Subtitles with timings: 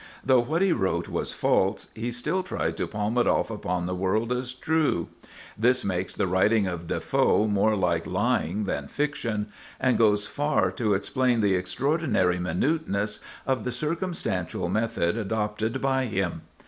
[0.25, 3.93] Though what he wrote was false, he still tried to palm it off upon the
[3.93, 5.09] world as true.
[5.55, 10.95] This makes the writing of Defoe more like lying than fiction, and goes far to
[10.95, 16.41] explain the extraordinary minuteness of the circumstantial method adopted by him.